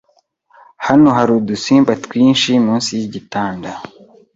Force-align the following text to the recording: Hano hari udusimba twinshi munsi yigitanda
Hano 0.87 1.07
hari 1.17 1.31
udusimba 1.39 1.91
twinshi 2.03 2.49
munsi 2.65 2.89
yigitanda 2.99 3.69